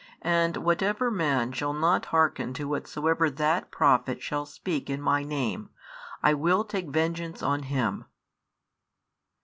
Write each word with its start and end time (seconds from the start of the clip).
And 0.23 0.57
whatever 0.57 1.11
man 1.11 1.51
shall 1.51 1.73
not 1.73 2.05
hearken 2.05 2.55
to 2.55 2.67
whatsoever 2.67 3.29
that 3.29 3.69
Prophet 3.69 4.19
shall 4.19 4.47
speak 4.47 4.89
in 4.89 4.99
My 4.99 5.21
Name, 5.21 5.69
I 6.23 6.33
will 6.33 6.63
take 6.63 6.89
vengeance 6.89 7.43
on 7.43 7.61
him. 7.61 8.05